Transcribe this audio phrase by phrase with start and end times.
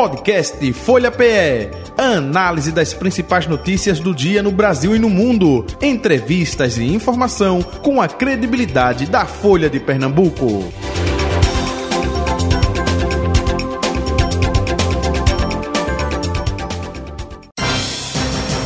[0.00, 1.68] Podcast Folha PE.
[1.98, 5.66] Análise das principais notícias do dia no Brasil e no mundo.
[5.78, 10.72] Entrevistas e informação com a credibilidade da Folha de Pernambuco.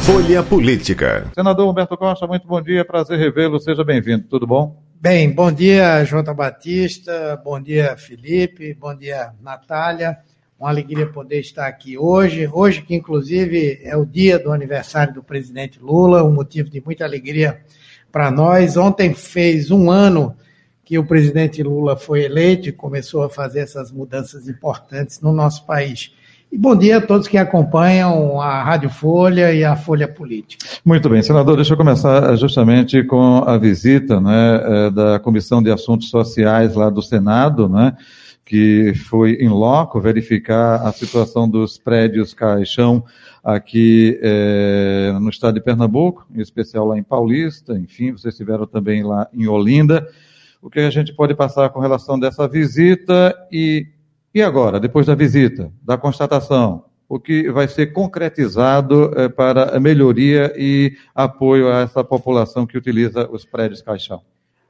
[0.05, 1.33] Folha Política.
[1.35, 4.81] Senador Humberto Costa, muito bom dia, prazer revê-lo, seja bem-vindo, tudo bom?
[5.01, 10.17] Bem, bom dia, Jota Batista, bom dia, Felipe, bom dia, Natália.
[10.59, 12.49] Uma alegria poder estar aqui hoje.
[12.53, 17.05] Hoje, que inclusive é o dia do aniversário do presidente Lula, um motivo de muita
[17.05, 17.61] alegria
[18.11, 18.77] para nós.
[18.77, 20.35] Ontem fez um ano
[20.85, 25.65] que o presidente Lula foi eleito e começou a fazer essas mudanças importantes no nosso
[25.65, 26.13] país.
[26.53, 30.65] E bom dia a todos que acompanham a Rádio Folha e a Folha Política.
[30.85, 35.73] Muito bem, senador, deixa eu começar justamente com a visita né, eh, da Comissão de
[35.73, 37.97] Assuntos Sociais lá do Senado, né,
[38.45, 43.05] que foi em loco verificar a situação dos prédios Caixão
[43.43, 49.03] aqui eh, no estado de Pernambuco, em especial lá em Paulista, enfim, vocês estiveram também
[49.03, 50.07] lá em Olinda.
[50.61, 53.87] O que a gente pode passar com relação dessa visita e
[54.35, 59.79] e agora, depois da visita, da constatação, o que vai ser concretizado é, para a
[59.79, 64.23] melhoria e apoio a essa população que utiliza os prédios caixão?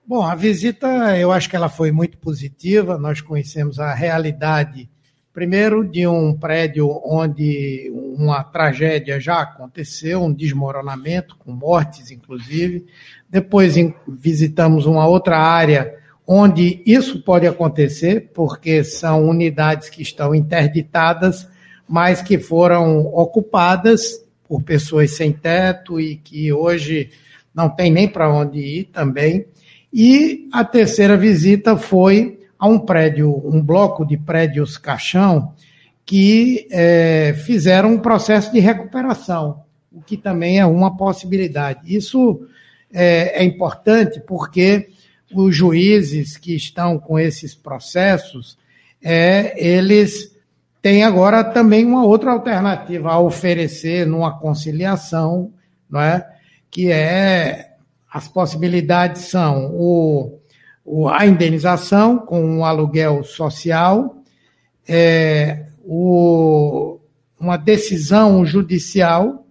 [0.06, 2.98] Bom, a visita, eu acho que ela foi muito positiva.
[2.98, 4.86] Nós conhecemos a realidade,
[5.32, 12.84] primeiro, de um prédio onde uma tragédia já aconteceu, um desmoronamento, com mortes, inclusive.
[13.30, 15.94] Depois visitamos uma outra área
[16.26, 21.48] onde isso pode acontecer, porque são unidades que estão interditadas,
[21.88, 27.08] mas que foram ocupadas por pessoas sem teto e que hoje
[27.54, 29.46] não tem nem para onde ir também.
[29.96, 35.54] E a terceira visita foi a um prédio, um bloco de prédios caixão,
[36.04, 41.80] que é, fizeram um processo de recuperação, o que também é uma possibilidade.
[41.86, 42.44] Isso
[42.92, 44.88] é, é importante porque
[45.32, 48.58] os juízes que estão com esses processos,
[49.00, 50.36] é, eles
[50.82, 55.52] têm agora também uma outra alternativa a oferecer numa conciliação,
[55.88, 56.28] não é?
[56.68, 57.73] que é
[58.14, 60.38] as possibilidades são o,
[60.84, 64.22] o a indenização com o aluguel social,
[64.86, 67.00] é, o,
[67.40, 69.44] uma decisão judicial,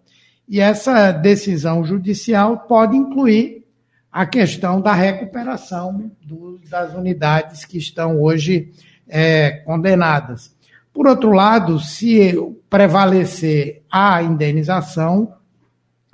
[0.47, 3.65] e essa decisão judicial pode incluir
[4.09, 8.71] a questão da recuperação do, das unidades que estão hoje
[9.09, 10.55] é, condenadas.
[10.93, 12.33] Por outro lado, se
[12.69, 15.33] prevalecer a indenização,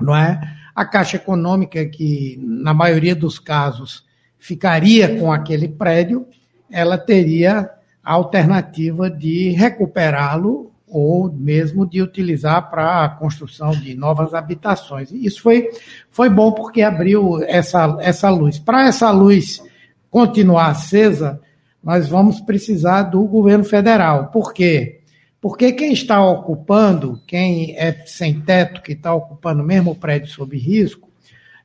[0.01, 0.58] não é?
[0.79, 4.05] A Caixa Econômica, que na maioria dos casos
[4.37, 6.25] ficaria com aquele prédio,
[6.71, 7.69] ela teria
[8.01, 15.11] a alternativa de recuperá-lo ou mesmo de utilizar para a construção de novas habitações.
[15.11, 15.67] Isso foi,
[16.09, 18.57] foi bom porque abriu essa, essa luz.
[18.57, 19.61] Para essa luz
[20.09, 21.41] continuar acesa,
[21.83, 24.27] nós vamos precisar do governo federal.
[24.27, 24.98] Por quê?
[25.41, 30.57] Porque quem está ocupando, quem é sem teto, que está ocupando mesmo o prédio sob
[30.57, 31.09] risco,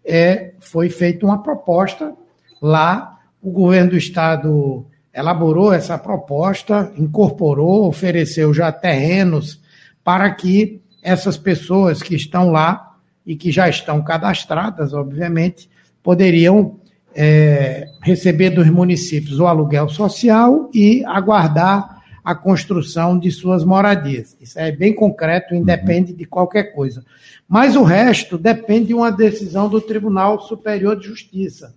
[0.04, 2.14] é, foi feita uma proposta.
[2.62, 9.60] Lá, o governo do estado elaborou essa proposta, incorporou, ofereceu já terrenos
[10.02, 12.96] para que essas pessoas que estão lá
[13.26, 15.68] e que já estão cadastradas, obviamente,
[16.02, 16.78] poderiam
[17.14, 21.93] é, receber dos municípios o aluguel social e aguardar
[22.24, 24.36] a construção de suas moradias.
[24.40, 27.04] Isso é bem concreto, independe de qualquer coisa.
[27.46, 31.74] Mas o resto depende de uma decisão do Tribunal Superior de Justiça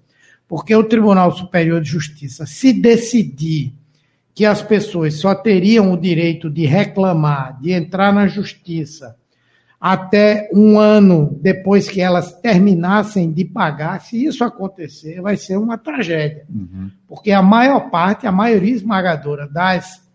[0.48, 3.74] porque o Tribunal Superior de Justiça, se decidir
[4.34, 9.16] que as pessoas só teriam o direito de reclamar, de entrar na justiça,
[9.80, 15.78] até um ano depois que elas terminassem de pagar, se isso acontecer, vai ser uma
[15.78, 16.46] tragédia.
[16.50, 16.90] Uhum.
[17.08, 20.07] Porque a maior parte, a maioria esmagadora das,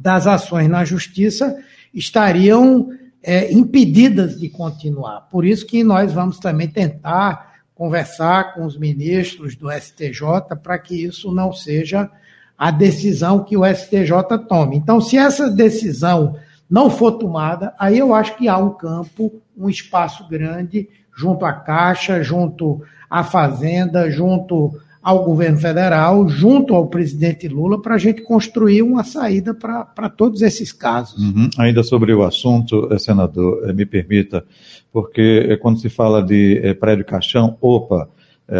[0.00, 1.56] das ações na justiça
[1.92, 2.90] estariam
[3.22, 5.22] é, impedidas de continuar.
[5.30, 11.04] Por isso que nós vamos também tentar conversar com os ministros do STJ para que
[11.04, 12.10] isso não seja
[12.56, 14.76] a decisão que o STJ tome.
[14.76, 16.36] Então, se essa decisão
[16.68, 21.52] não for tomada, aí eu acho que há um campo, um espaço grande junto à
[21.52, 28.22] Caixa, junto à Fazenda, junto ao governo federal, junto ao presidente Lula, para a gente
[28.22, 31.22] construir uma saída para todos esses casos.
[31.22, 31.48] Uhum.
[31.58, 34.44] Ainda sobre o assunto, eh, senador, eh, me permita,
[34.92, 38.08] porque eh, quando se fala de prédio caixão, opa,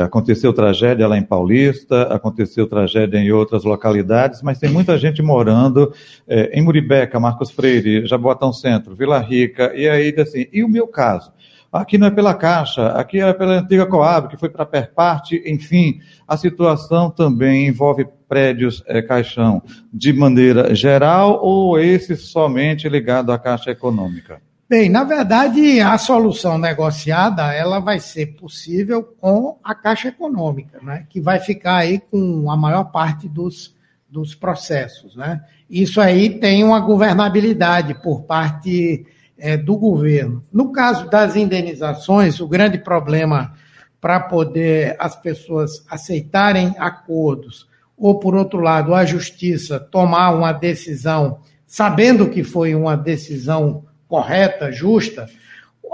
[0.05, 5.91] aconteceu tragédia lá em Paulista, aconteceu tragédia em outras localidades, mas tem muita gente morando
[6.27, 10.87] é, em Muribeca, Marcos Freire, Jaboatão Centro, Vila Rica, e aí assim, e o meu
[10.87, 11.33] caso?
[11.71, 15.43] Aqui não é pela Caixa, aqui é pela antiga Coab, que foi para a Perparte,
[15.47, 19.63] enfim, a situação também envolve prédios é, caixão
[19.93, 24.41] de maneira geral ou esse somente ligado à Caixa Econômica?
[24.69, 31.07] Bem, na verdade, a solução negociada ela vai ser possível com a Caixa Econômica, né,
[31.09, 33.75] que vai ficar aí com a maior parte dos,
[34.09, 35.17] dos processos.
[35.17, 35.43] Né?
[35.69, 39.07] Isso aí tem uma governabilidade por parte
[39.39, 40.43] é, do governo.
[40.53, 43.55] No caso das indenizações, o grande problema
[44.01, 51.41] para poder as pessoas aceitarem acordos, ou, por outro lado, a justiça tomar uma decisão
[51.67, 55.29] sabendo que foi uma decisão correta, justa,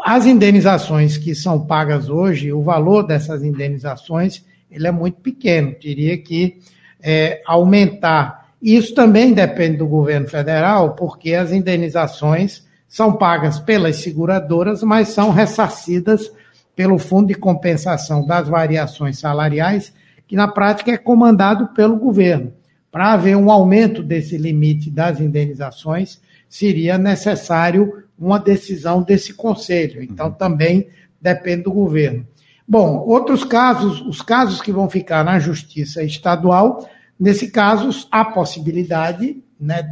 [0.05, 5.75] as indenizações que são pagas hoje, o valor dessas indenizações, ele é muito pequeno.
[5.75, 6.58] Teria que
[7.02, 8.50] é, aumentar.
[8.62, 12.63] Isso também depende do governo federal, porque as indenizações
[12.94, 16.31] são pagas pelas seguradoras, mas são ressarcidas
[16.76, 19.93] pelo Fundo de Compensação das Variações Salariais,
[20.29, 22.52] que na prática é comandado pelo governo.
[22.93, 30.00] Para haver um aumento desse limite das indenizações, seria necessário uma decisão desse conselho.
[30.00, 30.32] Então, uhum.
[30.35, 30.87] também
[31.20, 32.25] depende do governo.
[32.67, 36.88] Bom, outros casos, os casos que vão ficar na justiça estadual,
[37.19, 39.82] nesse caso, a possibilidade né,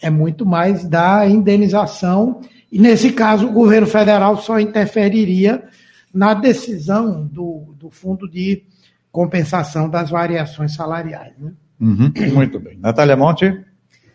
[0.00, 5.64] é muito mais da indenização, e nesse caso, o governo federal só interferiria
[6.12, 8.64] na decisão do, do Fundo de
[9.10, 11.32] Compensação das Variações Salariais.
[11.38, 11.52] Né?
[11.80, 12.78] Uhum, muito bem.
[12.78, 13.64] Natália Monte.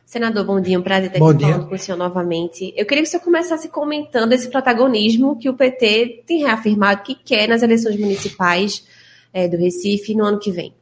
[0.06, 2.72] Senador, bom dia, um prazer estar aqui falando com o senhor novamente.
[2.78, 7.16] Eu queria que o senhor começasse comentando esse protagonismo que o PT tem reafirmado que
[7.16, 8.86] quer nas eleições municipais
[9.34, 10.74] é, do Recife no ano que vem.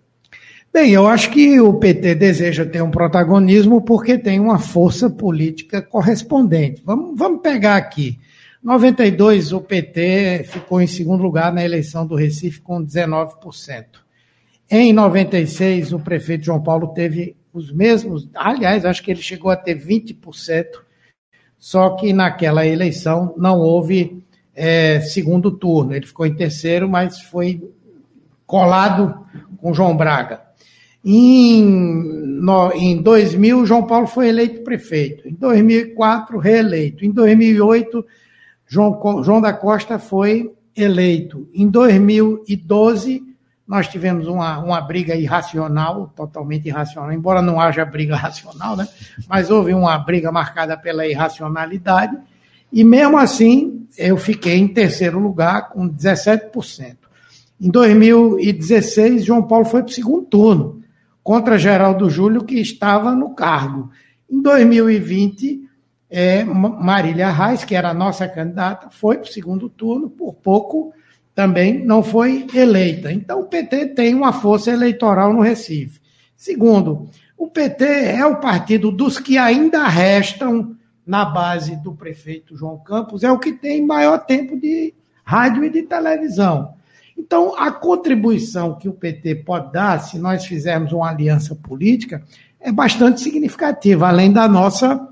[0.73, 5.83] Bem, eu acho que o PT deseja ter um protagonismo porque tem uma força política
[5.83, 6.81] correspondente.
[6.83, 8.19] Vamos, vamos pegar aqui.
[8.63, 13.85] 92, o PT ficou em segundo lugar na eleição do Recife com 19%.
[14.67, 19.55] Em 96, o prefeito João Paulo teve os mesmos, aliás, acho que ele chegou a
[19.55, 20.65] ter 20%,
[21.55, 24.23] só que naquela eleição não houve
[24.55, 25.93] é, segundo turno.
[25.93, 27.61] Ele ficou em terceiro, mas foi
[28.47, 29.23] colado
[29.57, 30.42] com João Braga.
[31.05, 35.27] Em, no, em 2000, João Paulo foi eleito prefeito.
[35.27, 37.03] Em 2004, reeleito.
[37.03, 38.05] Em 2008,
[38.65, 41.47] João, João da Costa foi eleito.
[41.53, 43.21] Em 2012,
[43.67, 48.87] nós tivemos uma, uma briga irracional, totalmente irracional, embora não haja briga racional, né?
[49.27, 52.17] mas houve uma briga marcada pela irracionalidade,
[52.71, 56.97] e mesmo assim eu fiquei em terceiro lugar com 17%.
[57.61, 60.82] Em 2016, João Paulo foi para o segundo turno,
[61.23, 63.89] contra Geraldo Júlio, que estava no cargo.
[64.29, 65.67] Em 2020,
[66.09, 70.93] é, Marília Reis, que era a nossa candidata, foi para o segundo turno, por pouco
[71.33, 73.11] também não foi eleita.
[73.11, 75.99] Então, o PT tem uma força eleitoral no Recife.
[76.35, 80.75] Segundo, o PT é o partido dos que ainda restam
[81.05, 84.93] na base do prefeito João Campos, é o que tem maior tempo de
[85.23, 86.75] rádio e de televisão.
[87.17, 92.23] Então, a contribuição que o PT pode dar, se nós fizermos uma aliança política,
[92.59, 95.09] é bastante significativa, além da nossa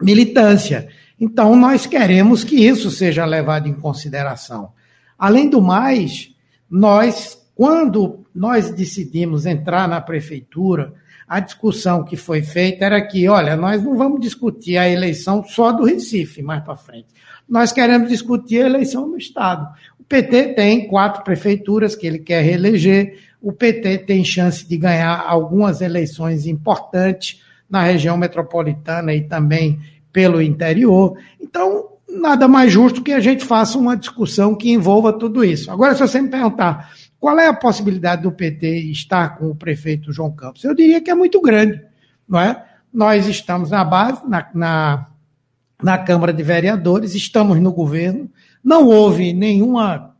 [0.00, 0.88] militância.
[1.20, 4.72] Então, nós queremos que isso seja levado em consideração.
[5.18, 6.30] Além do mais,
[6.70, 10.92] nós, quando nós decidimos entrar na prefeitura,
[11.28, 15.72] a discussão que foi feita era que, olha, nós não vamos discutir a eleição só
[15.72, 17.08] do Recife mais para frente.
[17.48, 19.68] Nós queremos discutir a eleição no Estado.
[19.98, 25.24] O PT tem quatro prefeituras que ele quer reeleger, o PT tem chance de ganhar
[25.26, 29.80] algumas eleições importantes na região metropolitana e também
[30.12, 31.18] pelo interior.
[31.40, 35.70] Então, nada mais justo que a gente faça uma discussão que envolva tudo isso.
[35.70, 40.12] Agora, se você me perguntar qual é a possibilidade do PT estar com o prefeito
[40.12, 41.80] João Campos, eu diria que é muito grande,
[42.28, 42.64] não é?
[42.92, 45.06] Nós estamos na base, na, na,
[45.82, 48.30] na Câmara de Vereadores, estamos no governo,
[48.62, 50.14] não houve nenhuma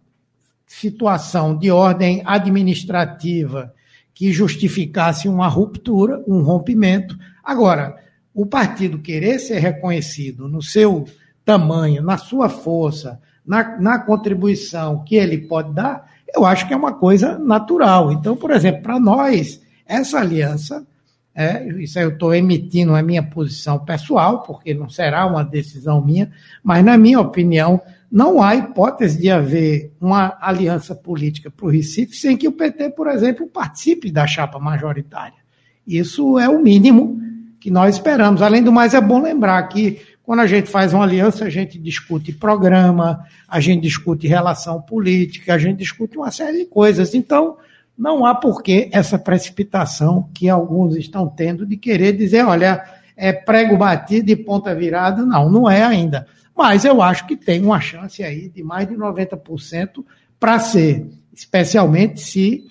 [0.67, 3.73] situação de ordem administrativa
[4.13, 7.17] que justificasse uma ruptura, um rompimento.
[7.45, 7.97] Agora,
[8.35, 11.07] o partido querer ser reconhecido no seu
[11.45, 16.77] tamanho, na sua força, na, na contribuição que ele pode dar, eu acho que é
[16.77, 18.13] uma coisa natural.
[18.13, 20.87] Então, por exemplo, para nós, essa aliança,
[21.35, 26.31] é, isso eu estou emitindo a minha posição pessoal, porque não será uma decisão minha,
[26.63, 32.15] mas na minha opinião, não há hipótese de haver uma aliança política para o Recife
[32.15, 35.39] sem que o PT, por exemplo, participe da chapa majoritária.
[35.87, 37.21] Isso é o mínimo
[37.61, 38.43] que nós esperamos.
[38.43, 41.79] Além do mais, é bom lembrar que quando a gente faz uma aliança, a gente
[41.79, 47.15] discute programa, a gente discute relação política, a gente discute uma série de coisas.
[47.15, 47.57] Então,
[47.97, 52.85] não há por que essa precipitação que alguns estão tendo de querer dizer, olha,
[53.17, 55.25] é prego batido e ponta virada.
[55.25, 56.27] Não, não é ainda.
[56.57, 60.05] Mas eu acho que tem uma chance aí de mais de 90%
[60.41, 62.67] para ser, especialmente se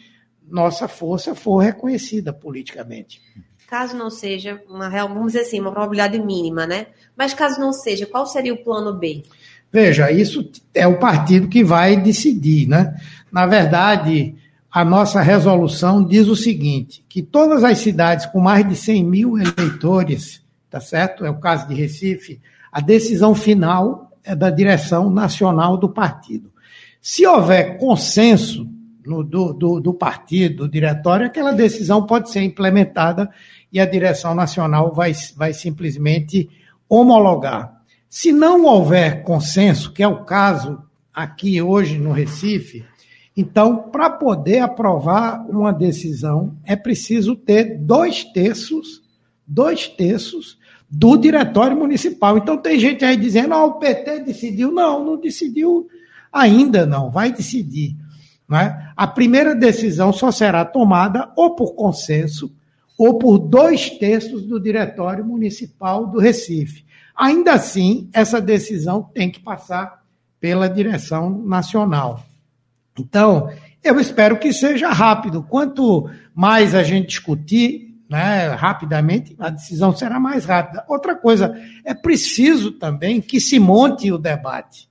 [0.45, 3.21] nossa força for reconhecida politicamente.
[3.67, 6.87] Caso não seja uma real, vamos dizer assim, uma probabilidade mínima, né?
[7.17, 9.23] Mas caso não seja, qual seria o plano B?
[9.71, 12.95] Veja, isso é o partido que vai decidir, né?
[13.31, 14.35] Na verdade,
[14.71, 19.37] a nossa resolução diz o seguinte: que todas as cidades com mais de 100 mil
[19.37, 21.25] eleitores, tá certo?
[21.25, 22.39] É o caso de Recife,
[22.71, 26.51] a decisão final é da direção nacional do partido.
[27.01, 28.67] Se houver consenso
[29.05, 33.29] no, do, do, do, partido, do diretório, aquela decisão pode ser implementada
[33.71, 36.49] e a direção nacional vai, vai simplesmente
[36.89, 37.81] homologar.
[38.09, 40.81] Se não houver consenso, que é o caso
[41.13, 42.85] aqui hoje no Recife,
[43.37, 49.01] então, para poder aprovar uma decisão, é preciso ter dois terços,
[49.45, 50.57] dois terços
[50.89, 52.37] do diretório municipal.
[52.37, 54.71] Então, tem gente aí dizendo, ah, o PT decidiu.
[54.71, 55.89] Não, não decidiu
[56.35, 57.95] ainda não, vai decidir.
[58.47, 58.91] Não é?
[58.95, 62.53] A primeira decisão só será tomada ou por consenso
[62.97, 66.85] ou por dois terços do diretório municipal do Recife.
[67.15, 70.03] Ainda assim, essa decisão tem que passar
[70.39, 72.25] pela direção nacional.
[72.97, 73.49] Então,
[73.83, 75.43] eu espero que seja rápido.
[75.43, 80.83] Quanto mais a gente discutir, né, rapidamente, a decisão será mais rápida.
[80.87, 84.89] Outra coisa, é preciso também que se monte o debate.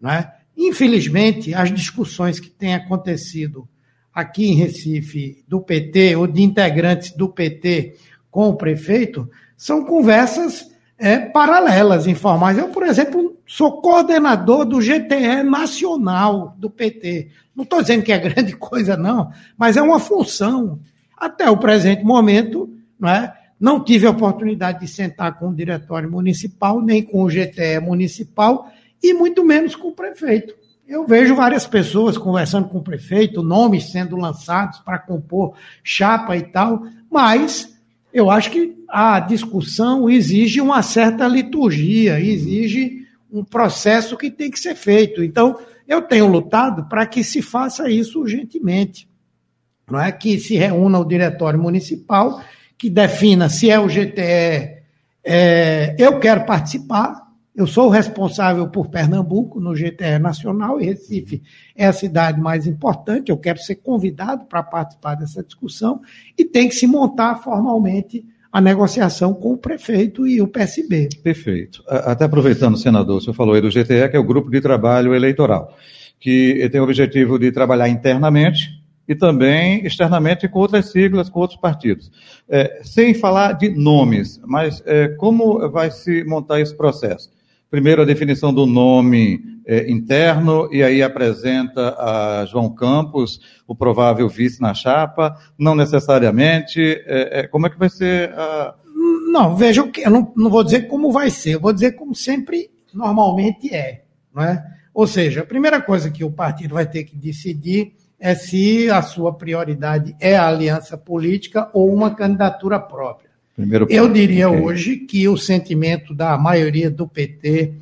[0.00, 0.30] Né?
[0.56, 3.68] Infelizmente, as discussões que têm acontecido
[4.14, 7.96] aqui em Recife do PT ou de integrantes do PT
[8.30, 12.56] com o prefeito são conversas é, paralelas, informais.
[12.56, 17.28] Eu, por exemplo, sou coordenador do GTE nacional do PT.
[17.54, 20.78] Não estou dizendo que é grande coisa, não, mas é uma função.
[21.16, 23.34] Até o presente momento, não, é?
[23.58, 28.68] não tive a oportunidade de sentar com o diretório municipal, nem com o GTE municipal,
[29.04, 30.54] e muito menos com o prefeito.
[30.88, 36.42] Eu vejo várias pessoas conversando com o prefeito, nomes sendo lançados para compor chapa e
[36.42, 37.78] tal, mas
[38.12, 44.58] eu acho que a discussão exige uma certa liturgia, exige um processo que tem que
[44.58, 45.22] ser feito.
[45.22, 49.08] Então, eu tenho lutado para que se faça isso urgentemente.
[49.90, 52.42] Não é que se reúna o diretório municipal,
[52.78, 54.82] que defina se é o GTE,
[55.24, 57.23] é, eu quero participar,
[57.54, 61.40] eu sou responsável por Pernambuco no GTE Nacional e Recife
[61.76, 63.30] é a cidade mais importante.
[63.30, 66.00] Eu quero ser convidado para participar dessa discussão
[66.36, 71.08] e tem que se montar formalmente a negociação com o prefeito e o PSB.
[71.22, 71.82] Perfeito.
[71.86, 75.14] Até aproveitando, senador, o senhor falou aí do GTE, que é o Grupo de Trabalho
[75.14, 75.76] Eleitoral,
[76.18, 81.60] que tem o objetivo de trabalhar internamente e também externamente com outras siglas, com outros
[81.60, 82.10] partidos.
[82.48, 87.30] É, sem falar de nomes, mas é, como vai se montar esse processo?
[87.74, 94.28] Primeiro a definição do nome é, interno, e aí apresenta a João Campos, o provável
[94.28, 96.80] vice na chapa, não necessariamente.
[96.80, 98.76] É, é, como é que vai ser a.
[99.32, 102.70] Não, veja, eu não, não vou dizer como vai ser, eu vou dizer como sempre
[102.92, 104.04] normalmente é.
[104.32, 104.64] Não é?
[104.94, 109.02] Ou seja, a primeira coisa que o partido vai ter que decidir é se a
[109.02, 113.30] sua prioridade é a aliança política ou uma candidatura própria.
[113.56, 114.60] Primeiro Eu diria okay.
[114.60, 117.72] hoje que o sentimento da maioria do PT,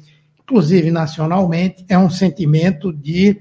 [0.43, 3.37] inclusive nacionalmente, é um sentimento de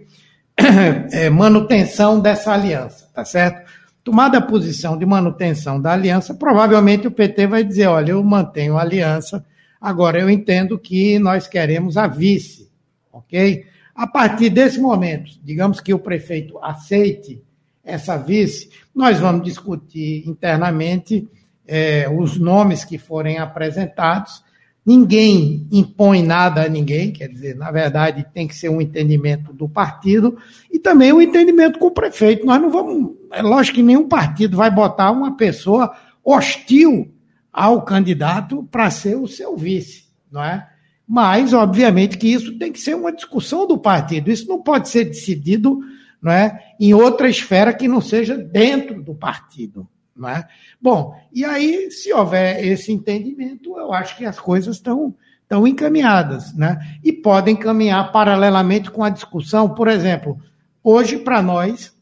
[1.12, 3.70] é, manutenção dessa aliança, tá certo?
[4.04, 8.78] Tomada a posição de manutenção da aliança, provavelmente o PT vai dizer: olha, eu mantenho
[8.78, 9.46] a aliança,
[9.80, 12.70] agora eu entendo que nós queremos a vice,
[13.12, 13.66] ok?
[13.94, 17.44] A partir desse momento, digamos que o prefeito aceite
[17.84, 21.28] essa vice, nós vamos discutir internamente
[21.68, 24.44] é, os nomes que forem apresentados.
[24.86, 29.70] Ninguém impõe nada a ninguém, quer dizer, na verdade tem que ser um entendimento do
[29.70, 30.38] partido
[30.72, 32.46] e também um entendimento com o prefeito.
[32.46, 37.14] Nós não vamos, é lógico que nenhum partido vai botar uma pessoa hostil
[37.54, 40.68] ao candidato para ser o seu vice, não é?
[41.08, 44.32] Mas, obviamente, que isso tem que ser uma discussão do partido.
[44.32, 45.82] Isso não pode ser decidido
[46.22, 49.90] não é, em outra esfera que não seja dentro do partido.
[50.30, 50.46] É?
[50.82, 55.16] Bom, e aí, se houver esse entendimento, eu acho que as coisas estão
[55.52, 56.80] estão encaminhadas, né?
[57.04, 59.68] E podem caminhar paralelamente com a discussão.
[59.68, 60.40] Por exemplo,
[60.82, 61.94] hoje, para nós,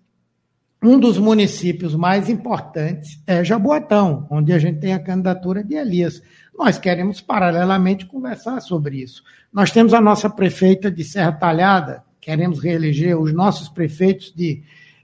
[0.84, 6.22] um dos municípios mais importantes é Jaboatão, onde a gente tem a candidatura de Elias.
[6.56, 9.24] Nós queremos, paralelamente, conversar sobre isso.
[9.52, 14.62] Nós temos a nossa prefeita de Serra Talhada, queremos reeleger os nossos prefeitos de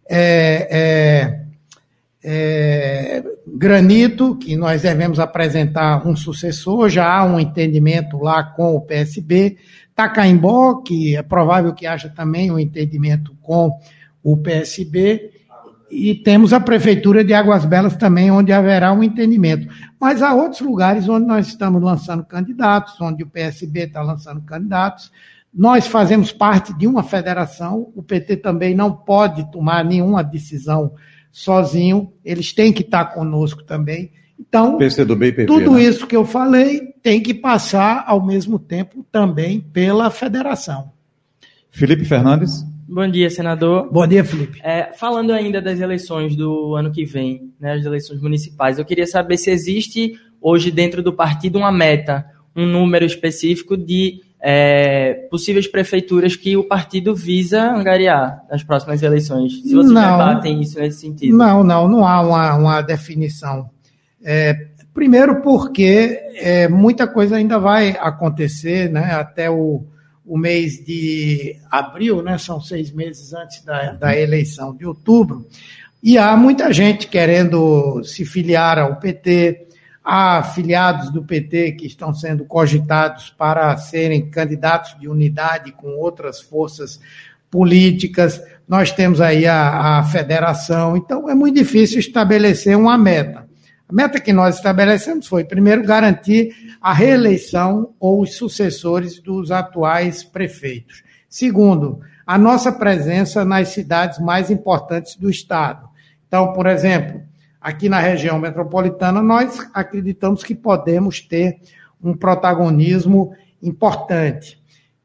[0.07, 1.44] é, é,
[2.27, 8.81] é, Granito, que nós devemos apresentar um sucessor, já há um entendimento lá com o
[8.81, 9.57] PSB.
[9.93, 13.71] Tacaimbó, que é provável que haja também um entendimento com
[14.23, 15.29] o PSB.
[15.91, 19.67] E temos a Prefeitura de Águas Belas também, onde haverá um entendimento.
[19.99, 25.11] Mas há outros lugares onde nós estamos lançando candidatos, onde o PSB está lançando candidatos.
[25.53, 30.91] Nós fazemos parte de uma federação, o PT também não pode tomar nenhuma decisão
[31.35, 34.09] sozinho, eles têm que estar conosco também.
[34.39, 35.83] Então, PCdoB, tudo né?
[35.83, 40.93] isso que eu falei tem que passar ao mesmo tempo também pela federação.
[41.69, 42.63] Felipe Fernandes.
[42.87, 43.91] Bom dia, senador.
[43.91, 44.61] Bom dia, Felipe.
[44.63, 49.05] É, falando ainda das eleições do ano que vem, né, as eleições municipais, eu queria
[49.05, 52.25] saber se existe hoje dentro do partido uma meta,
[52.55, 59.53] um número específico de é, possíveis prefeituras que o partido visa angariar nas próximas eleições.
[59.53, 61.35] Se vocês não, debatem isso nesse sentido.
[61.35, 63.67] Não, não, não há uma, uma definição.
[64.23, 69.83] É, primeiro porque é, muita coisa ainda vai acontecer, né, até o,
[70.23, 75.47] o mês de abril, né, são seis meses antes da, da eleição de outubro,
[76.03, 79.64] e há muita gente querendo se filiar ao PT,
[80.07, 86.39] Há filiados do PT que estão sendo cogitados para serem candidatos de unidade com outras
[86.39, 86.99] forças
[87.49, 88.39] políticas.
[88.67, 90.95] Nós temos aí a, a federação.
[90.95, 93.47] Então, é muito difícil estabelecer uma meta.
[93.89, 100.23] A meta que nós estabelecemos foi, primeiro, garantir a reeleição ou os sucessores dos atuais
[100.23, 101.03] prefeitos.
[101.27, 105.87] Segundo, a nossa presença nas cidades mais importantes do Estado.
[106.27, 107.21] Então, por exemplo,
[107.65, 111.57] aqui na região metropolitana, nós acreditamos que podemos ter
[111.99, 114.61] um protagonismo importante.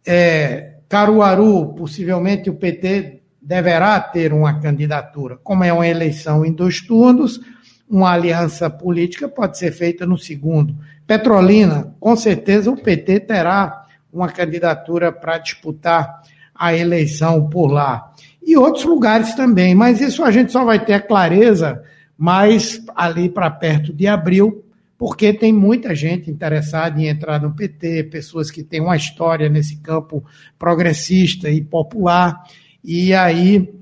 [0.07, 5.39] É, Caruaru, possivelmente o PT deverá ter uma candidatura.
[5.43, 7.41] Como é uma eleição em dois turnos,
[7.89, 10.77] uma aliança política pode ser feita no segundo.
[11.07, 16.21] Petrolina, com certeza o PT terá uma candidatura para disputar
[16.55, 18.13] a eleição por lá.
[18.47, 21.83] E outros lugares também, mas isso a gente só vai ter a clareza
[22.21, 24.63] mas ali para perto de abril,
[24.99, 29.79] porque tem muita gente interessada em entrar no PT, pessoas que têm uma história nesse
[29.79, 30.23] campo
[30.59, 32.45] progressista e popular,
[32.85, 33.73] e aí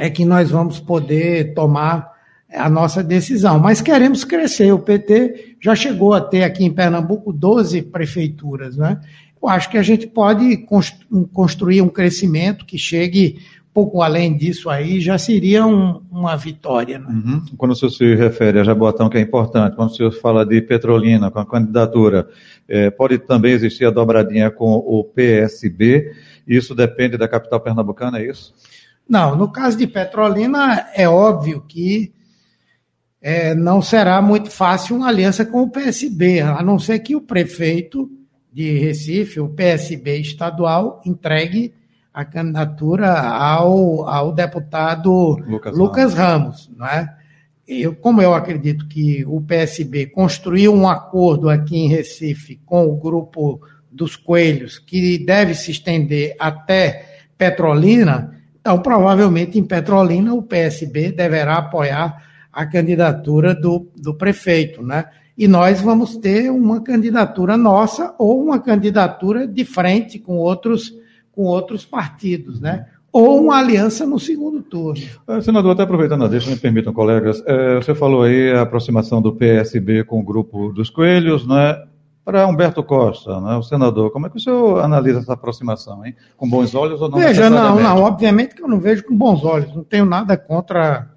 [0.00, 2.10] é que nós vamos poder tomar
[2.52, 3.60] a nossa decisão.
[3.60, 4.72] Mas queremos crescer.
[4.72, 9.00] O PT já chegou a ter aqui em Pernambuco 12 prefeituras, né?
[9.40, 10.66] Eu acho que a gente pode
[11.32, 13.38] construir um crescimento que chegue
[13.72, 16.98] pouco além disso aí, já seria um, uma vitória.
[16.98, 17.06] Né?
[17.08, 17.44] Uhum.
[17.56, 20.60] Quando o senhor se refere a Jaboatão, que é importante, quando o senhor fala de
[20.60, 22.28] Petrolina, com a candidatura,
[22.68, 26.12] é, pode também existir a dobradinha com o PSB,
[26.46, 28.52] isso depende da capital pernambucana, é isso?
[29.08, 32.12] Não, no caso de Petrolina, é óbvio que
[33.22, 37.20] é, não será muito fácil uma aliança com o PSB, a não ser que o
[37.20, 38.10] prefeito
[38.52, 41.72] de Recife, o PSB estadual, entregue
[42.12, 46.66] a candidatura ao, ao deputado Lucas, Lucas Ramos.
[46.66, 47.16] Ramos, não é?
[47.66, 52.96] Eu, como eu acredito que o PSB construiu um acordo aqui em Recife com o
[52.96, 57.06] grupo dos Coelhos, que deve se estender até
[57.38, 65.04] Petrolina, então provavelmente em Petrolina o PSB deverá apoiar a candidatura do, do prefeito, né?
[65.38, 70.92] E nós vamos ter uma candidatura nossa ou uma candidatura de frente com outros
[71.40, 72.84] com outros partidos, né?
[73.10, 75.00] Ou uma aliança no segundo turno.
[75.26, 79.22] É, senador, até aproveitando a deixa, me permitam, colegas, é, você falou aí a aproximação
[79.22, 81.82] do PSB com o grupo dos Coelhos, né?
[82.22, 86.14] Para Humberto Costa, né, o senador, como é que o senhor analisa essa aproximação, hein?
[86.36, 87.18] Com bons olhos ou não?
[87.18, 91.08] Veja, não, não, obviamente que eu não vejo com bons olhos, não tenho nada contra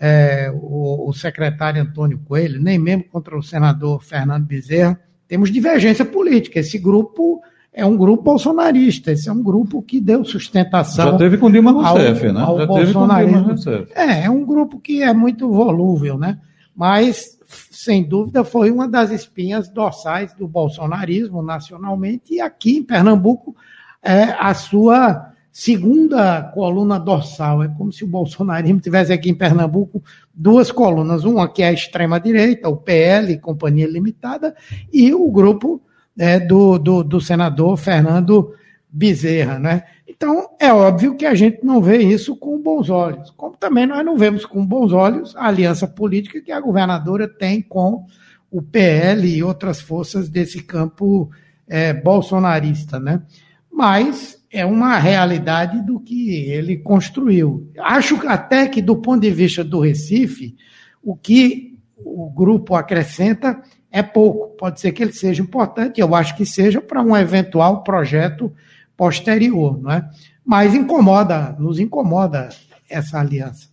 [0.00, 5.00] é, o, o, secretário Antônio Coelho, nem mesmo contra o senador Fernando Bezerra.
[5.28, 6.58] Temos divergência política.
[6.58, 7.40] Esse grupo
[7.78, 11.12] é um grupo bolsonarista, esse é um grupo que deu sustentação.
[11.12, 12.40] Já teve com Dilma Rousseff, ao, né?
[12.40, 13.54] Ao Já bolsonarismo.
[13.94, 16.40] É, é um grupo que é muito volúvel, né?
[16.74, 17.38] Mas,
[17.70, 23.54] sem dúvida, foi uma das espinhas dorsais do bolsonarismo nacionalmente, e aqui em Pernambuco
[24.02, 27.62] é a sua segunda coluna dorsal.
[27.62, 30.02] É como se o bolsonarismo tivesse aqui em Pernambuco
[30.34, 34.52] duas colunas, uma que é a extrema-direita, o PL, Companhia Limitada,
[34.92, 35.80] e o grupo
[36.18, 38.52] é, do, do, do senador Fernando
[38.90, 39.84] Bezerra, né?
[40.06, 44.04] Então, é óbvio que a gente não vê isso com bons olhos, como também nós
[44.04, 48.04] não vemos com bons olhos a aliança política que a governadora tem com
[48.50, 51.30] o PL e outras forças desse campo
[51.68, 53.22] é, bolsonarista, né?
[53.70, 57.70] Mas é uma realidade do que ele construiu.
[57.78, 60.56] Acho até que, do ponto de vista do Recife,
[61.02, 64.56] o que o grupo acrescenta é pouco.
[64.56, 68.52] Pode ser que ele seja importante, eu acho que seja para um eventual projeto
[68.96, 70.08] posterior, não é?
[70.44, 72.48] Mas incomoda, nos incomoda
[72.88, 73.68] essa aliança.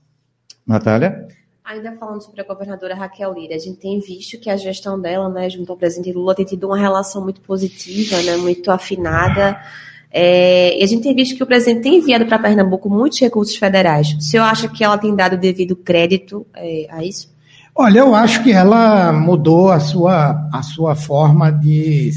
[0.66, 1.28] Natália?
[1.64, 5.28] Ainda falando sobre a governadora Raquel Lira, a gente tem visto que a gestão dela,
[5.30, 9.60] né, junto ao presidente Lula, tem tido uma relação muito positiva, né, muito afinada.
[10.12, 13.56] É, e a gente tem visto que o presidente tem enviado para Pernambuco muitos recursos
[13.56, 14.14] federais.
[14.14, 17.35] O senhor acha que ela tem dado devido crédito é, a isso?
[17.78, 22.10] Olha, eu acho que ela mudou a sua, a sua forma de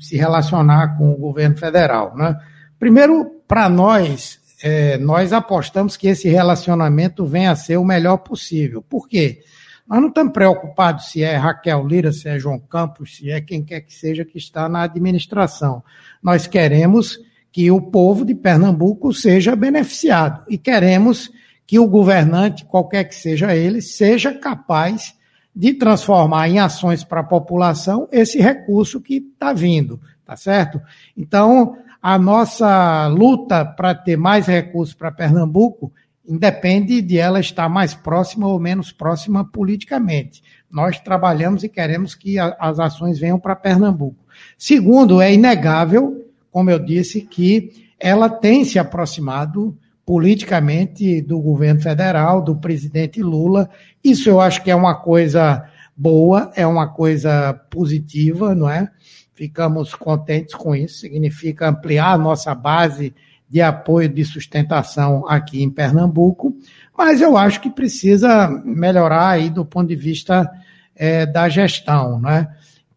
[0.00, 2.16] se relacionar com o governo federal.
[2.16, 2.36] Né?
[2.80, 8.82] Primeiro, para nós, é, nós apostamos que esse relacionamento venha a ser o melhor possível.
[8.82, 9.38] Por quê?
[9.86, 13.62] Nós não estamos preocupados se é Raquel Lira, se é João Campos, se é quem
[13.62, 15.84] quer que seja que está na administração.
[16.20, 17.20] Nós queremos
[17.52, 21.30] que o povo de Pernambuco seja beneficiado e queremos
[21.66, 25.14] que o governante, qualquer que seja ele, seja capaz
[25.54, 30.80] de transformar em ações para a população esse recurso que está vindo, tá certo?
[31.16, 35.92] Então, a nossa luta para ter mais recursos para Pernambuco
[36.26, 40.42] independe de ela estar mais próxima ou menos próxima politicamente.
[40.70, 44.16] Nós trabalhamos e queremos que as ações venham para Pernambuco.
[44.58, 52.42] Segundo, é inegável, como eu disse, que ela tem se aproximado politicamente do governo federal,
[52.42, 53.68] do presidente Lula.
[54.02, 55.64] Isso eu acho que é uma coisa
[55.96, 58.90] boa, é uma coisa positiva, não é?
[59.34, 63.14] ficamos contentes com isso, significa ampliar a nossa base
[63.48, 66.56] de apoio de sustentação aqui em Pernambuco,
[66.96, 70.50] mas eu acho que precisa melhorar aí do ponto de vista
[70.96, 72.48] é, da gestão, né?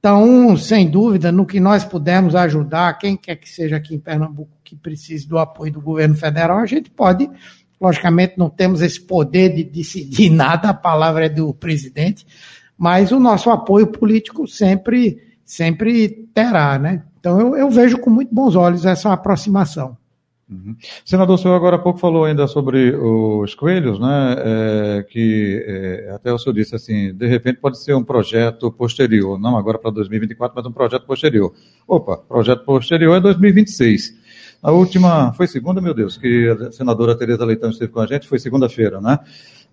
[0.07, 4.51] Então, sem dúvida, no que nós pudermos ajudar, quem quer que seja aqui em Pernambuco
[4.63, 7.29] que precise do apoio do governo federal, a gente pode,
[7.79, 12.25] logicamente, não temos esse poder de decidir nada, a palavra é do presidente,
[12.77, 17.03] mas o nosso apoio político sempre sempre terá, né?
[17.19, 19.97] Então eu, eu vejo com muito bons olhos essa aproximação.
[20.49, 20.77] Uhum.
[21.03, 24.35] Senador, o senhor agora há pouco falou ainda sobre os coelhos, né?
[24.37, 29.37] É, que é, até o senhor disse assim, de repente pode ser um projeto posterior,
[29.37, 31.53] não agora para 2024, mas um projeto posterior.
[31.85, 34.13] Opa, projeto posterior é 2026.
[34.63, 38.27] A última, foi segunda, meu Deus, que a senadora Tereza Leitão esteve com a gente,
[38.27, 39.19] foi segunda-feira, né?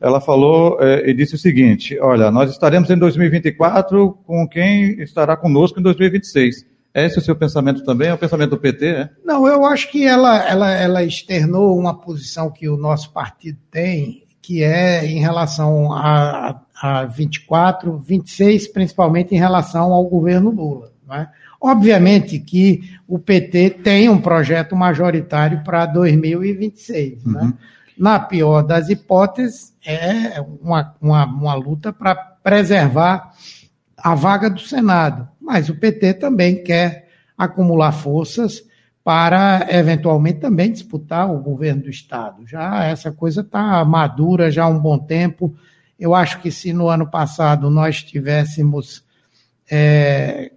[0.00, 5.36] ela falou é, e disse o seguinte: olha, nós estaremos em 2024 com quem estará
[5.36, 6.73] conosco em 2026.
[6.94, 8.08] É esse o seu pensamento também?
[8.08, 8.86] É o pensamento do PT?
[8.86, 9.10] É?
[9.24, 14.22] Não, eu acho que ela, ela, ela externou uma posição que o nosso partido tem,
[14.40, 20.92] que é em relação a, a 24, 26, principalmente em relação ao governo Lula.
[21.04, 21.28] Não é?
[21.60, 27.24] Obviamente que o PT tem um projeto majoritário para 2026.
[27.24, 27.32] Uhum.
[27.32, 27.54] Né?
[27.98, 33.32] Na pior das hipóteses, é uma, uma, uma luta para preservar
[34.04, 35.26] a vaga do Senado.
[35.40, 38.62] Mas o PT também quer acumular forças
[39.02, 42.46] para, eventualmente, também disputar o governo do Estado.
[42.46, 45.56] Já essa coisa está madura já há um bom tempo.
[45.98, 49.02] Eu acho que se no ano passado nós tivéssemos
[49.70, 50.52] é,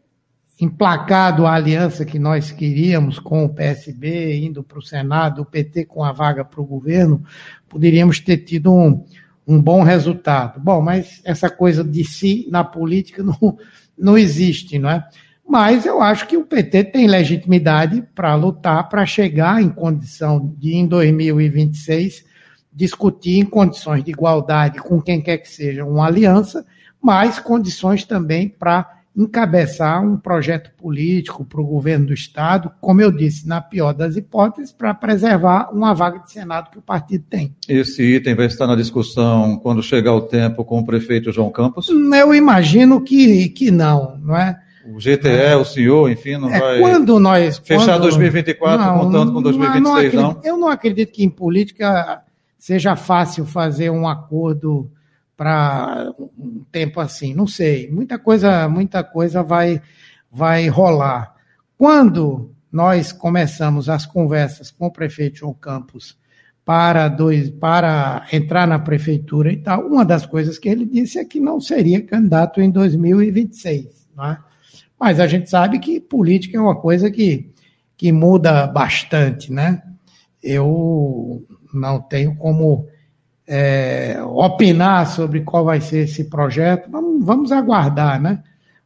[0.60, 5.86] emplacado a aliança que nós queríamos com o PSB, indo para o Senado, o PT
[5.86, 7.24] com a vaga para o governo,
[7.70, 9.06] poderíamos ter tido um,
[9.48, 10.60] um bom resultado.
[10.60, 13.58] Bom, mas essa coisa de si na política não,
[13.98, 15.08] não existe, não é?
[15.48, 20.76] Mas eu acho que o PT tem legitimidade para lutar, para chegar em condição de,
[20.76, 22.26] em 2026,
[22.74, 26.66] discutir em condições de igualdade com quem quer que seja uma aliança,
[27.02, 33.12] mas condições também para encabeçar um projeto político para o governo do Estado, como eu
[33.12, 37.56] disse, na pior das hipóteses, para preservar uma vaga de Senado que o partido tem.
[37.68, 41.90] Esse item vai estar na discussão quando chegar o tempo com o prefeito João Campos?
[41.90, 44.60] Eu imagino que, que não, não é?
[44.86, 45.56] O GTE, é.
[45.56, 49.84] o senhor, enfim, não é, vai quando nós, fechar quando, 2024 não, contando com 2026,
[49.84, 50.42] não, acredito, não?
[50.44, 52.22] Eu não acredito que em política
[52.58, 54.90] seja fácil fazer um acordo
[55.38, 57.90] para um tempo assim, não sei.
[57.92, 59.80] Muita coisa, muita coisa vai
[60.32, 61.36] vai rolar.
[61.78, 66.18] Quando nós começamos as conversas com o prefeito João Campos
[66.66, 71.24] para dois para entrar na prefeitura e tal, uma das coisas que ele disse é
[71.24, 74.08] que não seria candidato em 2026.
[74.16, 74.40] Não é?
[75.00, 77.52] Mas a gente sabe que política é uma coisa que,
[77.96, 79.84] que muda bastante, né?
[80.42, 82.88] Eu não tenho como
[83.48, 86.90] é, opinar sobre qual vai ser esse projeto.
[86.92, 88.44] Vamos, vamos aguardar, né?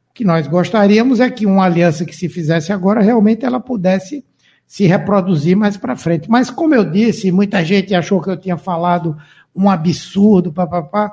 [0.09, 4.23] O que nós gostaríamos é que uma aliança que se fizesse agora realmente ela pudesse
[4.67, 6.29] se reproduzir mais para frente.
[6.29, 9.17] Mas como eu disse, muita gente achou que eu tinha falado
[9.55, 11.11] um absurdo, papapá.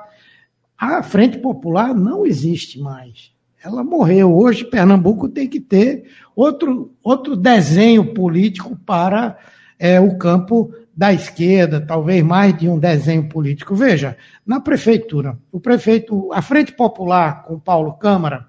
[0.77, 3.33] A Frente Popular não existe mais.
[3.65, 4.37] Ela morreu.
[4.37, 6.05] Hoje, Pernambuco tem que ter
[6.37, 9.37] outro, outro desenho político para
[9.79, 13.73] é, o campo da esquerda, talvez mais de um desenho político.
[13.77, 18.49] Veja, na prefeitura, o prefeito, a Frente Popular com Paulo Câmara,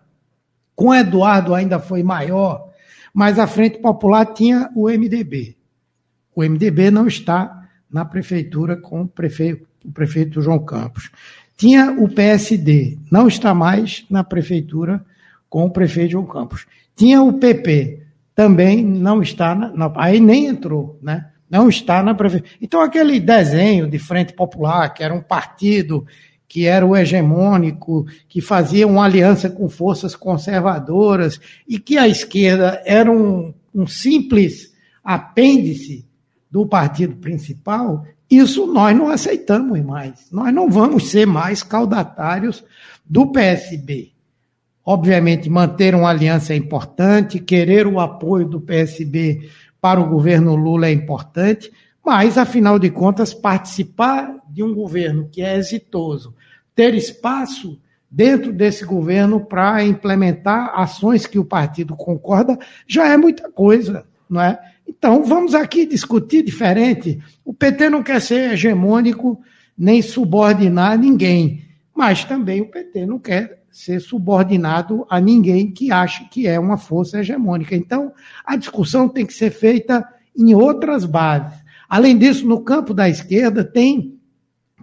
[0.75, 2.71] com Eduardo ainda foi maior,
[3.13, 5.55] mas a Frente Popular tinha o MDB.
[6.33, 11.11] O MDB não está na prefeitura com o prefeito, o prefeito João Campos.
[11.55, 15.05] Tinha o PSD, não está mais na prefeitura
[15.47, 16.65] com o prefeito João Campos.
[16.95, 18.01] Tinha o PP,
[18.33, 21.29] também não está, na, na, aí nem entrou, né?
[21.49, 22.51] Não está na prefeitura.
[22.61, 26.05] Então, aquele desenho de Frente Popular, que era um partido
[26.47, 32.81] que era o hegemônico, que fazia uma aliança com forças conservadoras e que a esquerda
[32.85, 36.07] era um, um simples apêndice
[36.49, 40.27] do partido principal, isso nós não aceitamos mais.
[40.31, 42.63] Nós não vamos ser mais caudatários
[43.05, 44.11] do PSB.
[44.83, 49.47] Obviamente, manter uma aliança é importante, querer o apoio do PSB
[49.81, 51.71] para o governo Lula é importante,
[52.03, 56.33] mas, afinal de contas, participar de um governo que é exitoso,
[56.75, 63.51] ter espaço dentro desse governo para implementar ações que o partido concorda, já é muita
[63.51, 64.59] coisa, não é?
[64.87, 67.19] Então, vamos aqui discutir diferente.
[67.45, 69.39] O PT não quer ser hegemônico
[69.77, 71.63] nem subordinar ninguém,
[71.95, 76.75] mas também o PT não quer ser subordinado a ninguém que ache que é uma
[76.75, 77.73] força hegemônica.
[77.73, 78.11] Então,
[78.45, 80.05] a discussão tem que ser feita
[80.37, 81.57] em outras bases.
[81.87, 84.19] Além disso, no campo da esquerda, tem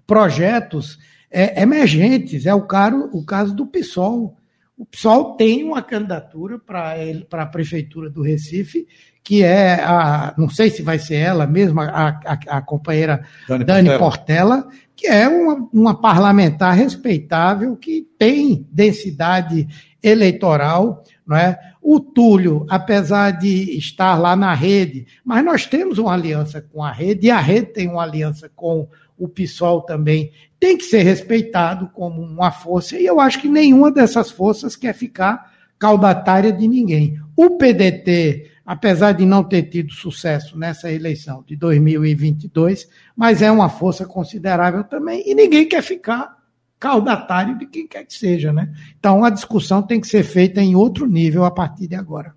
[0.06, 0.98] projetos
[1.30, 2.46] é, emergentes.
[2.46, 2.66] É o,
[3.12, 4.34] o caso do PSOL.
[4.76, 8.86] O PSOL tem uma candidatura para a Prefeitura do Recife
[9.26, 13.64] que é a, não sei se vai ser ela mesma, a, a, a companheira Dani,
[13.64, 14.62] Dani Portela.
[14.62, 19.66] Portela, que é uma, uma parlamentar respeitável, que tem densidade
[20.00, 21.58] eleitoral, não é?
[21.82, 26.92] O Túlio, apesar de estar lá na rede, mas nós temos uma aliança com a
[26.92, 28.88] rede, e a rede tem uma aliança com o
[29.28, 34.30] PSOL também, tem que ser respeitado como uma força, e eu acho que nenhuma dessas
[34.30, 37.20] forças quer ficar caudatária de ninguém.
[37.36, 43.68] O PDT apesar de não ter tido sucesso nessa eleição de 2022, mas é uma
[43.68, 46.36] força considerável também, e ninguém quer ficar
[46.78, 48.74] caudatário de quem quer que seja, né?
[48.98, 52.34] Então a discussão tem que ser feita em outro nível a partir de agora.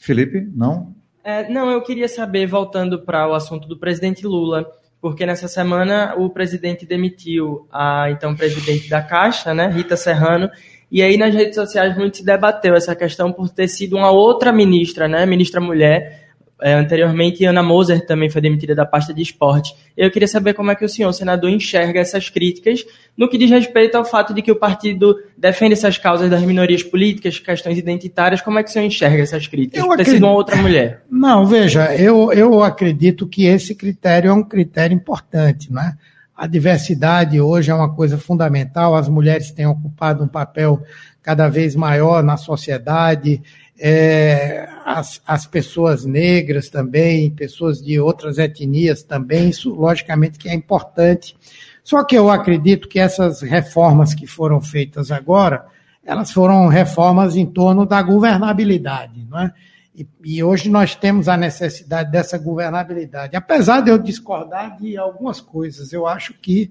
[0.00, 0.94] Felipe, não?
[1.22, 4.66] É, não, eu queria saber, voltando para o assunto do presidente Lula,
[5.00, 10.50] porque nessa semana o presidente demitiu a então presidente da Caixa, né, Rita Serrano,
[10.90, 14.52] e aí nas redes sociais muito se debateu essa questão por ter sido uma outra
[14.52, 16.27] ministra, né, ministra mulher.
[16.60, 19.74] É, anteriormente, Ana Moser também foi demitida da pasta de esporte.
[19.96, 22.84] Eu queria saber como é que o senhor, senador, enxerga essas críticas
[23.16, 26.82] no que diz respeito ao fato de que o partido defende essas causas das minorias
[26.82, 28.40] políticas, questões identitárias.
[28.40, 29.80] Como é que o senhor enxerga essas críticas?
[29.80, 30.14] Eu por ter acredito...
[30.16, 31.04] sido uma outra mulher.
[31.10, 35.96] Não, veja, eu, eu acredito que esse critério é um critério importante, né?
[36.36, 40.80] A diversidade hoje é uma coisa fundamental, as mulheres têm ocupado um papel
[41.20, 43.42] cada vez maior na sociedade,
[43.78, 50.54] é, as, as pessoas negras também, pessoas de outras etnias também, isso logicamente que é
[50.54, 51.36] importante.
[51.84, 55.64] Só que eu acredito que essas reformas que foram feitas agora,
[56.04, 59.52] elas foram reformas em torno da governabilidade, não é?
[59.94, 63.34] E, e, hoje nós temos a necessidade dessa governabilidade.
[63.34, 66.70] Apesar de eu discordar de algumas coisas, eu acho que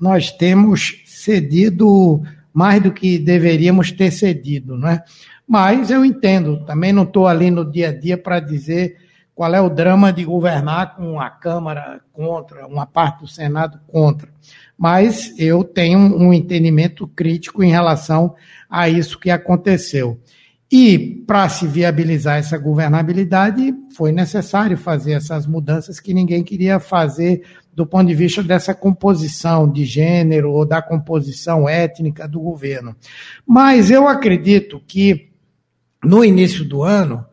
[0.00, 5.04] nós temos cedido mais do que deveríamos ter cedido, não é?
[5.46, 8.96] Mas eu entendo, também não estou ali no dia a dia para dizer
[9.34, 14.28] qual é o drama de governar com a Câmara contra, uma parte do Senado contra.
[14.76, 18.34] Mas eu tenho um entendimento crítico em relação
[18.68, 20.18] a isso que aconteceu.
[20.70, 27.42] E para se viabilizar essa governabilidade, foi necessário fazer essas mudanças que ninguém queria fazer
[27.72, 32.96] do ponto de vista dessa composição de gênero ou da composição étnica do governo.
[33.46, 35.25] Mas eu acredito que
[36.06, 37.26] no início do ano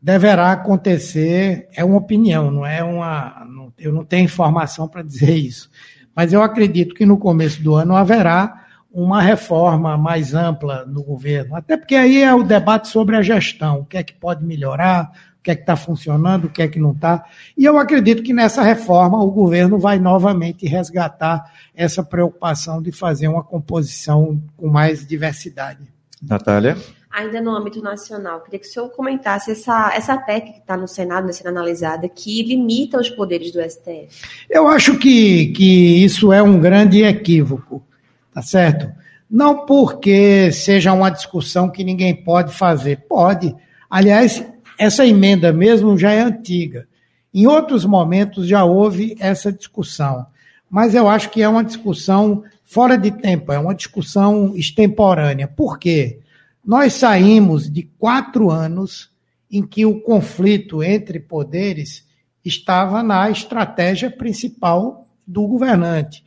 [0.00, 3.46] deverá acontecer, é uma opinião, não é uma.
[3.78, 5.70] Eu não tenho informação para dizer isso,
[6.14, 11.54] mas eu acredito que no começo do ano haverá uma reforma mais ampla no governo.
[11.54, 15.12] Até porque aí é o debate sobre a gestão, o que é que pode melhorar,
[15.38, 17.24] o que é que está funcionando, o que é que não está.
[17.56, 23.28] E eu acredito que nessa reforma o governo vai novamente resgatar essa preocupação de fazer
[23.28, 25.80] uma composição com mais diversidade.
[26.20, 26.76] Natália?
[27.10, 30.86] Ainda no âmbito nacional, queria que o senhor comentasse essa, essa PEC que está no
[30.86, 34.08] Senado, né, sendo analisada, que limita os poderes do STF.
[34.48, 37.82] Eu acho que, que isso é um grande equívoco,
[38.32, 38.92] tá certo?
[39.28, 43.04] Não porque seja uma discussão que ninguém pode fazer.
[43.08, 43.56] Pode.
[43.88, 44.44] Aliás,
[44.78, 46.86] essa emenda mesmo já é antiga.
[47.34, 50.26] Em outros momentos já houve essa discussão.
[50.70, 55.48] Mas eu acho que é uma discussão fora de tempo, é uma discussão extemporânea.
[55.48, 56.20] Por quê?
[56.70, 59.10] Nós saímos de quatro anos
[59.50, 62.06] em que o conflito entre poderes
[62.44, 66.22] estava na estratégia principal do governante.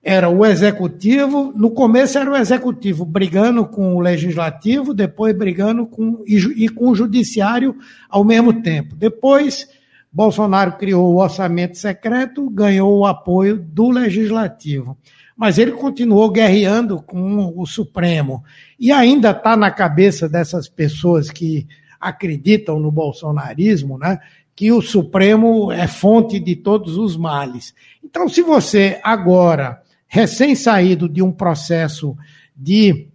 [0.00, 6.22] Era o executivo, no começo era o executivo brigando com o legislativo, depois brigando com
[6.24, 7.74] e, com o judiciário
[8.08, 8.94] ao mesmo tempo.
[8.94, 9.68] Depois,
[10.12, 14.96] Bolsonaro criou o orçamento secreto, ganhou o apoio do legislativo
[15.38, 18.42] mas ele continuou guerreando com o Supremo.
[18.76, 21.64] E ainda está na cabeça dessas pessoas que
[22.00, 24.18] acreditam no bolsonarismo, né?
[24.56, 27.72] Que o Supremo é fonte de todos os males.
[28.04, 32.16] Então, se você agora, recém-saído de um processo
[32.56, 33.06] de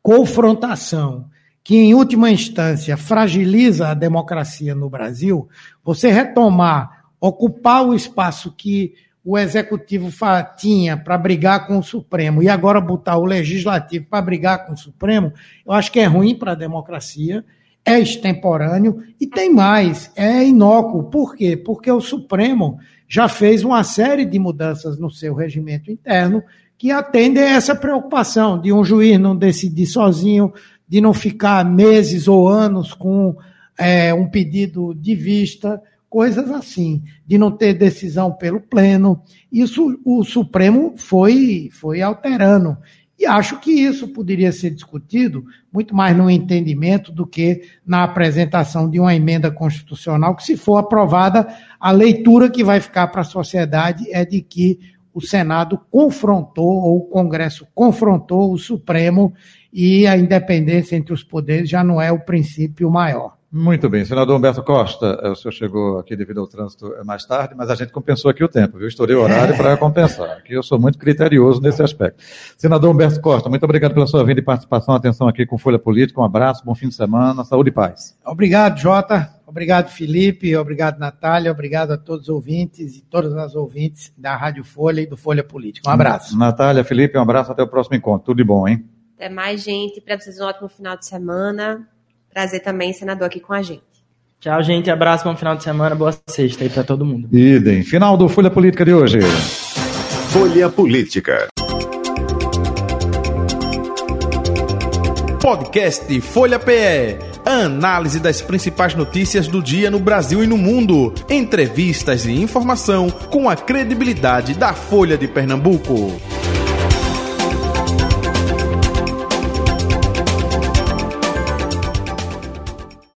[0.00, 1.26] confrontação,
[1.62, 5.50] que em última instância fragiliza a democracia no Brasil,
[5.84, 10.10] você retomar, ocupar o espaço que o executivo
[10.56, 14.76] tinha para brigar com o Supremo e agora botar o legislativo para brigar com o
[14.76, 15.32] Supremo,
[15.64, 17.44] eu acho que é ruim para a democracia,
[17.84, 21.04] é extemporâneo e tem mais, é inócuo.
[21.04, 21.56] Por quê?
[21.56, 26.42] Porque o Supremo já fez uma série de mudanças no seu regimento interno
[26.76, 30.52] que atendem a essa preocupação de um juiz não decidir sozinho,
[30.88, 33.36] de não ficar meses ou anos com
[33.78, 35.80] é, um pedido de vista
[36.12, 39.22] coisas assim, de não ter decisão pelo pleno.
[39.50, 42.76] Isso o Supremo foi, foi alterando.
[43.18, 48.90] E acho que isso poderia ser discutido muito mais no entendimento do que na apresentação
[48.90, 51.48] de uma emenda constitucional, que, se for aprovada,
[51.80, 54.78] a leitura que vai ficar para a sociedade é de que
[55.14, 59.32] o Senado confrontou, ou o Congresso confrontou o Supremo,
[59.72, 63.41] e a independência entre os poderes já não é o princípio maior.
[63.52, 64.02] Muito bem.
[64.02, 67.68] Senador Humberto Costa, eh, o senhor chegou aqui devido ao trânsito eh, mais tarde, mas
[67.68, 68.88] a gente compensou aqui o tempo, viu?
[68.88, 70.38] Estourei o horário para compensar.
[70.42, 72.24] Aqui eu sou muito criterioso nesse aspecto.
[72.56, 74.94] Senador Humberto Costa, muito obrigado pela sua vinda e participação.
[74.94, 76.18] Atenção aqui com Folha Política.
[76.18, 78.18] Um abraço, bom fim de semana, saúde e paz.
[78.24, 79.30] Obrigado, Jota.
[79.46, 80.56] Obrigado, Felipe.
[80.56, 81.52] Obrigado, Natália.
[81.52, 85.44] Obrigado a todos os ouvintes e todas as ouvintes da Rádio Folha e do Folha
[85.44, 85.90] Política.
[85.90, 86.38] Um abraço.
[86.38, 87.52] Natália, Felipe, um abraço.
[87.52, 88.24] Até o próximo encontro.
[88.24, 88.82] Tudo de bom, hein?
[89.14, 90.00] Até mais, gente.
[90.00, 91.86] Para vocês um ótimo final de semana.
[92.32, 93.82] Prazer também, senador, aqui com a gente.
[94.40, 94.90] Tchau, gente.
[94.90, 95.94] Abraço, bom final de semana.
[95.94, 97.28] Boa sexta aí para todo mundo.
[97.32, 97.82] Idem.
[97.84, 99.20] Final do Folha Política de hoje.
[100.30, 101.46] Folha Política.
[105.40, 107.18] Podcast Folha PE.
[107.44, 111.12] Análise das principais notícias do dia no Brasil e no mundo.
[111.28, 116.20] Entrevistas e informação com a credibilidade da Folha de Pernambuco.